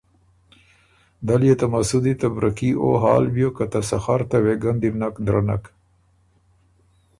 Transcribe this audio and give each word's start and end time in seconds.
دل 1.27 1.41
يې 1.49 1.55
ته 1.59 1.65
مسُودی 1.73 2.13
ته 2.21 2.27
برکي 2.35 2.71
او 2.81 2.87
حال 3.01 3.23
بیوک 3.33 3.53
که 3.57 3.65
ته 3.71 3.79
سخر 3.89 4.21
ته 4.29 4.37
وېګه 4.43 4.71
ن 4.73 4.77
دی 4.81 4.89
بو 4.93 4.97
نک 5.01 5.15
درَّنک۔ 5.25 5.63